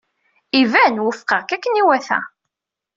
Iban, 0.61 0.95
wufqeɣ-k 1.03 1.49
akken 1.55 1.79
iwata. 1.81 2.19